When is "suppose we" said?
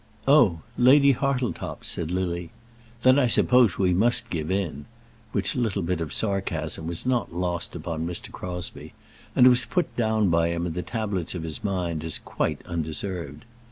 3.27-3.93